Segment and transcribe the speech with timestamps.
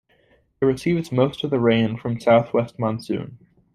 [0.59, 3.37] It receives most of the rain from Southwest Monsoon.